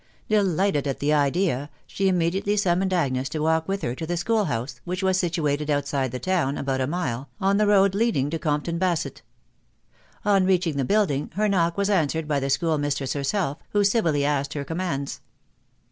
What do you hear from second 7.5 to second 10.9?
the road leading to Compton Ba sett. On reaching the